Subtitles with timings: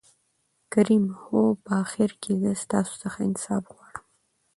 [0.73, 4.05] کريم: هو په آخر کې زه ستاسو څخه انصاف غواړم.